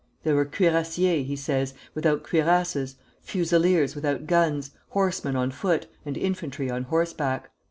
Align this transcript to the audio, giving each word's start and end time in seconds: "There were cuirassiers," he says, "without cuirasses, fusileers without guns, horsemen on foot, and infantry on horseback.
"There 0.23 0.33
were 0.33 0.47
cuirassiers," 0.47 1.27
he 1.27 1.35
says, 1.35 1.75
"without 1.93 2.23
cuirasses, 2.23 2.95
fusileers 3.21 3.93
without 3.93 4.25
guns, 4.25 4.71
horsemen 4.87 5.35
on 5.35 5.51
foot, 5.51 5.85
and 6.07 6.17
infantry 6.17 6.71
on 6.71 6.85
horseback. 6.85 7.51